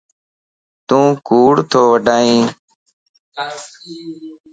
تون 0.87 1.07
ڪوڙ 1.27 1.53
تو 1.71 1.81
وڊائين 1.91 2.43